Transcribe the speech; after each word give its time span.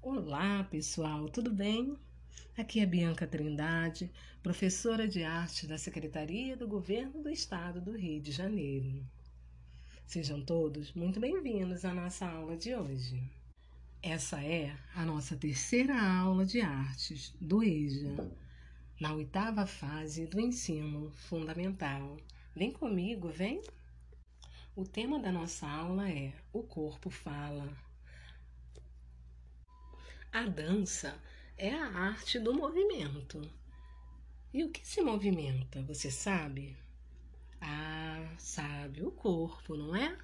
Olá, 0.00 0.62
pessoal, 0.70 1.28
tudo 1.28 1.50
bem? 1.50 1.98
Aqui 2.56 2.78
é 2.78 2.86
Bianca 2.86 3.26
Trindade, 3.26 4.08
professora 4.40 5.08
de 5.08 5.24
arte 5.24 5.66
da 5.66 5.76
Secretaria 5.76 6.56
do 6.56 6.68
Governo 6.68 7.20
do 7.20 7.28
Estado 7.28 7.80
do 7.80 7.90
Rio 7.98 8.20
de 8.20 8.30
Janeiro. 8.30 9.04
Sejam 10.06 10.40
todos 10.40 10.92
muito 10.92 11.18
bem-vindos 11.18 11.84
à 11.84 11.92
nossa 11.92 12.26
aula 12.26 12.56
de 12.56 12.76
hoje. 12.76 13.20
Essa 14.00 14.40
é 14.40 14.72
a 14.94 15.04
nossa 15.04 15.36
terceira 15.36 16.00
aula 16.00 16.46
de 16.46 16.60
artes 16.60 17.34
do 17.40 17.60
EJA, 17.60 18.30
na 19.00 19.12
oitava 19.12 19.66
fase 19.66 20.26
do 20.26 20.40
ensino 20.40 21.10
fundamental. 21.28 22.16
Vem 22.54 22.70
comigo, 22.70 23.28
vem! 23.30 23.60
O 24.76 24.84
tema 24.84 25.18
da 25.18 25.32
nossa 25.32 25.66
aula 25.66 26.08
é 26.08 26.32
O 26.52 26.62
Corpo 26.62 27.10
Fala. 27.10 27.87
A 30.30 30.42
dança 30.42 31.18
é 31.56 31.70
a 31.70 31.86
arte 31.86 32.38
do 32.38 32.52
movimento. 32.52 33.40
E 34.52 34.62
o 34.62 34.68
que 34.68 34.86
se 34.86 35.00
movimenta, 35.00 35.82
você 35.82 36.10
sabe? 36.10 36.76
Ah, 37.60 38.34
sabe, 38.38 39.02
o 39.02 39.10
corpo, 39.10 39.74
não 39.74 39.96
é? 39.96 40.16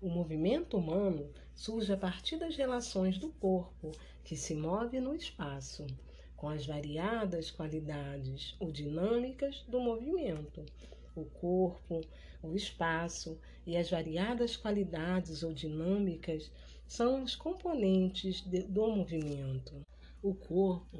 O 0.00 0.08
movimento 0.08 0.76
humano 0.76 1.32
surge 1.54 1.92
a 1.92 1.96
partir 1.96 2.36
das 2.38 2.56
relações 2.56 3.18
do 3.18 3.28
corpo, 3.34 3.92
que 4.24 4.36
se 4.36 4.52
move 4.52 4.98
no 4.98 5.14
espaço, 5.14 5.86
com 6.36 6.48
as 6.48 6.66
variadas 6.66 7.52
qualidades 7.52 8.56
ou 8.58 8.72
dinâmicas 8.72 9.62
do 9.68 9.78
movimento. 9.78 10.66
O 11.14 11.24
corpo, 11.24 12.00
o 12.42 12.54
espaço 12.54 13.38
e 13.66 13.76
as 13.76 13.90
variadas 13.90 14.56
qualidades 14.56 15.42
ou 15.42 15.52
dinâmicas 15.52 16.50
são 16.86 17.22
os 17.22 17.36
componentes 17.36 18.40
de, 18.40 18.62
do 18.62 18.86
movimento. 18.88 19.84
O 20.22 20.34
corpo 20.34 20.98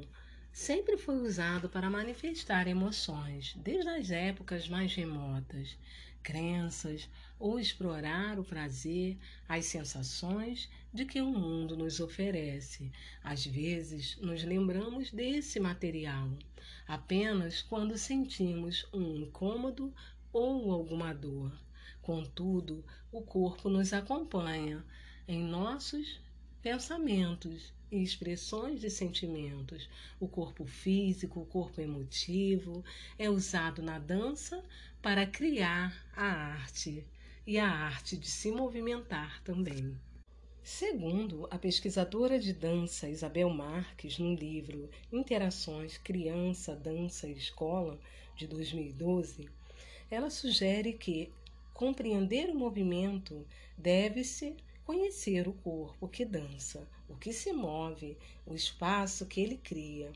sempre 0.53 0.97
foi 0.97 1.17
usado 1.17 1.67
para 1.67 1.89
manifestar 1.89 2.67
emoções, 2.67 3.55
desde 3.57 3.89
as 3.89 4.11
épocas 4.11 4.69
mais 4.69 4.93
remotas, 4.93 5.75
crenças 6.21 7.09
ou 7.39 7.59
explorar 7.59 8.39
o 8.39 8.43
prazer, 8.43 9.17
as 9.49 9.65
sensações 9.65 10.69
de 10.93 11.05
que 11.05 11.19
o 11.19 11.25
mundo 11.25 11.75
nos 11.75 11.99
oferece. 11.99 12.91
Às 13.23 13.43
vezes, 13.45 14.15
nos 14.17 14.43
lembramos 14.43 15.11
desse 15.11 15.59
material 15.59 16.29
apenas 16.87 17.63
quando 17.63 17.97
sentimos 17.97 18.85
um 18.93 19.15
incômodo 19.15 19.91
ou 20.31 20.71
alguma 20.71 21.13
dor. 21.13 21.51
Contudo, 22.01 22.85
o 23.11 23.21
corpo 23.21 23.69
nos 23.69 23.91
acompanha 23.91 24.85
em 25.27 25.41
nossos 25.41 26.21
pensamentos 26.61 27.73
e 27.93 28.01
expressões 28.01 28.81
de 28.81 28.89
sentimentos. 28.89 29.87
O 30.19 30.27
corpo 30.27 30.65
físico, 30.65 31.41
o 31.41 31.45
corpo 31.45 31.79
emotivo 31.79 32.83
é 33.19 33.29
usado 33.29 33.83
na 33.83 33.99
dança 33.99 34.63
para 35.01 35.27
criar 35.27 36.03
a 36.15 36.25
arte 36.25 37.05
e 37.45 37.59
a 37.59 37.69
arte 37.69 38.17
de 38.17 38.27
se 38.27 38.51
movimentar 38.51 39.43
também. 39.43 39.95
Segundo 40.63 41.47
a 41.51 41.59
pesquisadora 41.59 42.39
de 42.39 42.51
dança 42.51 43.09
Isabel 43.09 43.49
Marques, 43.49 44.17
no 44.17 44.33
livro 44.33 44.89
Interações 45.11 45.97
Criança, 45.97 46.75
Dança 46.75 47.27
e 47.27 47.33
Escola, 47.33 47.99
de 48.35 48.47
2012, 48.47 49.47
ela 50.09 50.31
sugere 50.31 50.93
que 50.93 51.31
compreender 51.73 52.49
o 52.49 52.55
movimento 52.55 53.45
deve-se 53.77 54.55
conhecer 54.85 55.47
o 55.47 55.53
corpo 55.53 56.07
que 56.07 56.25
dança, 56.25 56.87
o 57.07 57.15
que 57.15 57.31
se 57.31 57.51
move, 57.53 58.17
o 58.45 58.53
espaço 58.53 59.25
que 59.25 59.41
ele 59.41 59.57
cria, 59.57 60.11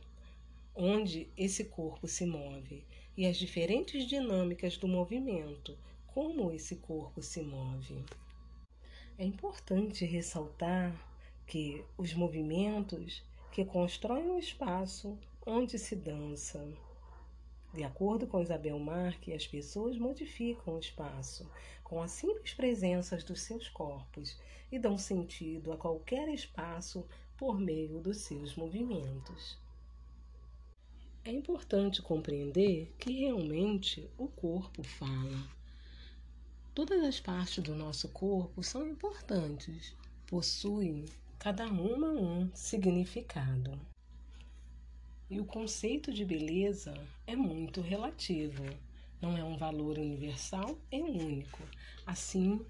onde 0.76 1.28
esse 1.38 1.66
corpo 1.66 2.08
se 2.08 2.26
move 2.26 2.84
e 3.16 3.26
as 3.26 3.38
diferentes 3.38 4.06
dinâmicas 4.06 4.78
do 4.78 4.88
movimento, 4.88 5.78
como 6.08 6.52
esse 6.52 6.76
corpo 6.76 7.22
se 7.22 7.42
move. 7.42 8.04
É 9.18 9.26
importante 9.26 10.06
ressaltar 10.06 10.94
que 11.48 11.84
os 11.98 12.14
movimentos 12.14 13.24
que 13.52 13.66
constroem 13.66 14.30
o 14.30 14.38
espaço 14.38 15.18
onde 15.46 15.80
se 15.80 15.96
dança 15.96 16.68
de 17.78 17.84
acordo 17.84 18.26
com 18.26 18.42
Isabel 18.42 18.80
Marque, 18.80 19.32
as 19.32 19.46
pessoas 19.46 20.00
modificam 20.00 20.74
o 20.74 20.80
espaço 20.80 21.48
com 21.84 22.02
a 22.02 22.08
simples 22.08 22.52
presença 22.52 23.16
dos 23.18 23.42
seus 23.42 23.70
corpos 23.70 24.36
e 24.72 24.80
dão 24.80 24.98
sentido 24.98 25.72
a 25.72 25.78
qualquer 25.78 26.28
espaço 26.28 27.06
por 27.38 27.60
meio 27.60 28.00
dos 28.00 28.18
seus 28.18 28.56
movimentos. 28.56 29.60
É 31.24 31.30
importante 31.30 32.02
compreender 32.02 32.92
que 32.98 33.12
realmente 33.12 34.10
o 34.18 34.28
corpo 34.28 34.82
fala. 34.82 35.48
Todas 36.74 37.04
as 37.04 37.20
partes 37.20 37.64
do 37.64 37.76
nosso 37.76 38.10
corpo 38.10 38.64
são 38.64 38.88
importantes, 38.88 39.96
possuem 40.26 41.06
cada 41.38 41.68
uma 41.68 42.10
um 42.10 42.50
significado. 42.56 43.80
E 45.30 45.42
o 45.42 45.46
conceito 45.46 46.14
de 46.14 46.24
beleza 46.24 46.94
é 47.26 47.36
muito 47.36 47.82
relativo, 47.82 48.64
não 49.22 49.38
é 49.38 49.44
um 49.44 49.58
valor 49.58 50.00
universal, 50.00 50.80
é 50.90 51.00
único. 51.00 51.62
Assim, 52.06 52.66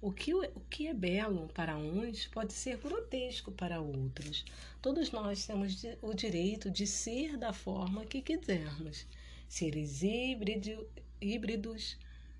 o 0.00 0.10
que, 0.10 0.32
o 0.32 0.60
que 0.70 0.86
é 0.86 0.94
belo 0.94 1.46
para 1.52 1.76
uns 1.76 2.26
pode 2.28 2.54
ser 2.54 2.78
grotesco 2.78 3.52
para 3.52 3.82
outros. 3.82 4.46
Todos 4.80 5.10
nós 5.10 5.46
temos 5.46 5.84
o 6.00 6.14
direito 6.14 6.70
de 6.70 6.86
ser 6.86 7.36
da 7.36 7.52
forma 7.52 8.06
que 8.06 8.22
quisermos. 8.22 9.06
Seres 9.46 10.02
híbrido, 10.02 10.88
híbridos, 11.20 11.98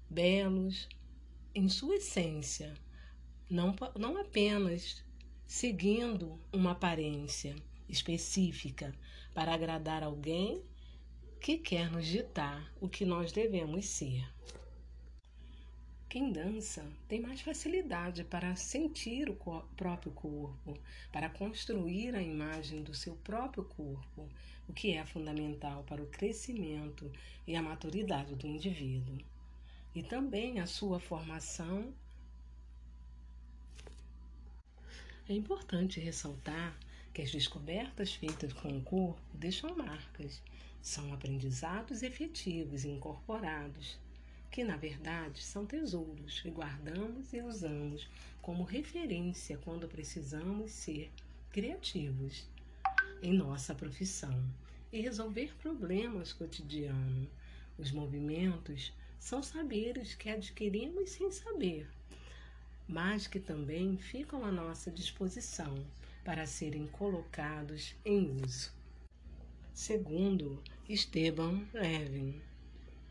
belos, 0.09 0.89
em 1.55 1.69
sua 1.69 1.97
essência, 1.97 2.73
não, 3.51 3.77
não 3.95 4.17
apenas 4.17 5.05
seguindo 5.47 6.41
uma 6.51 6.71
aparência 6.71 7.55
específica 7.89 8.95
para 9.35 9.55
agradar 9.55 10.03
alguém 10.03 10.63
que 11.41 11.59
quer 11.59 11.91
nos 11.91 12.07
ditar 12.07 12.73
o 12.81 12.89
que 12.89 13.05
nós 13.05 13.33
devemos 13.33 13.87
ser. 13.87 14.27
Quem 16.09 16.31
dança 16.31 16.87
tem 17.09 17.21
mais 17.21 17.41
facilidade 17.41 18.23
para 18.23 18.55
sentir 18.55 19.29
o 19.29 19.35
próprio 19.77 20.13
corpo, 20.13 20.79
para 21.11 21.29
construir 21.29 22.15
a 22.15 22.23
imagem 22.23 22.85
do 22.85 22.95
seu 22.95 23.17
próprio 23.17 23.65
corpo, 23.65 24.29
o 24.69 24.73
que 24.73 24.93
é 24.93 25.05
fundamental 25.05 25.83
para 25.83 26.01
o 26.01 26.07
crescimento 26.07 27.11
e 27.47 27.57
a 27.57 27.61
maturidade 27.61 28.37
do 28.37 28.47
indivíduo. 28.47 29.19
E 29.93 30.05
também 30.05 30.61
a 30.61 30.67
sua 30.67 31.01
formação. 31.01 31.93
É 35.29 35.33
importante 35.33 35.99
ressaltar 35.99 36.79
que 37.15 37.23
as 37.23 37.31
descobertas 37.31 38.13
feitas 38.13 38.53
com 38.53 38.77
o 38.77 38.83
corpo 38.83 39.21
deixam 39.33 39.73
marcas, 39.77 40.43
são 40.83 41.15
aprendizados 41.15 42.03
efetivos 42.03 42.85
incorporados, 42.85 43.97
que 44.51 44.65
na 44.65 44.77
verdade 44.77 45.41
são 45.41 45.65
tesouros 45.65 46.41
que 46.41 46.51
guardamos 46.51 47.33
e 47.33 47.41
usamos 47.41 48.09
como 48.43 48.65
referência 48.65 49.57
quando 49.59 49.87
precisamos 49.87 50.73
ser 50.73 51.09
criativos 51.53 52.49
em 53.23 53.33
nossa 53.33 53.77
profissão 53.77 54.45
e 54.93 55.01
resolver 55.01 55.55
problemas 55.63 56.33
cotidianos. 56.33 57.29
Os 57.79 57.93
movimentos 57.93 58.93
são 59.21 59.41
saberes 59.41 60.17
que 60.17 60.31
adquirimos 60.31 61.11
sem 61.11 61.31
saber, 61.31 61.89
mas 62.89 63.29
que 63.29 63.39
também 63.39 63.97
ficam 63.99 64.45
à 64.45 64.51
nossa 64.51 64.91
disposição 64.91 65.75
para 66.25 66.47
serem 66.47 66.87
colocados 66.87 67.95
em 68.05 68.31
uso. 68.43 68.73
Segundo 69.75 70.63
Esteban 70.89 71.63
Levin, 71.75 72.41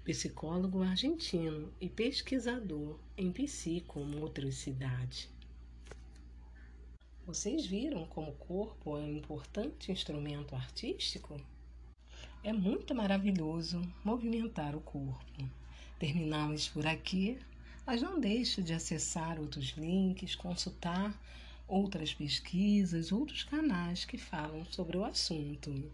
psicólogo 0.03 0.81
argentino 0.81 1.71
e 1.79 1.87
pesquisador 1.87 2.97
em 3.17 3.31
psicomotricidade. 3.31 5.29
Vocês 7.25 7.65
viram 7.65 8.05
como 8.07 8.31
o 8.31 8.35
corpo 8.35 8.97
é 8.97 9.01
um 9.01 9.15
importante 9.15 9.91
instrumento 9.91 10.55
artístico? 10.55 11.39
É 12.43 12.51
muito 12.51 12.93
maravilhoso 12.93 13.81
movimentar 14.03 14.75
o 14.75 14.81
corpo. 14.81 15.49
Terminamos 15.97 16.67
por 16.67 16.85
aqui, 16.85 17.39
mas 17.85 18.01
não 18.01 18.19
deixe 18.19 18.61
de 18.61 18.73
acessar 18.73 19.39
outros 19.39 19.69
links, 19.77 20.35
consultar 20.35 21.17
outras 21.67 22.13
pesquisas, 22.13 23.11
outros 23.11 23.43
canais 23.43 24.05
que 24.05 24.17
falam 24.17 24.65
sobre 24.65 24.97
o 24.97 25.05
assunto. 25.05 25.91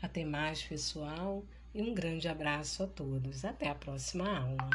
Até 0.00 0.24
mais, 0.24 0.62
pessoal, 0.62 1.44
e 1.74 1.82
um 1.82 1.94
grande 1.94 2.28
abraço 2.28 2.82
a 2.82 2.86
todos. 2.86 3.44
Até 3.44 3.68
a 3.68 3.74
próxima 3.74 4.28
aula. 4.28 4.70